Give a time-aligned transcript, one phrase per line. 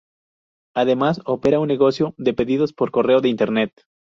[0.73, 3.71] Además, opera un negocio de pedidos por correo de Internet.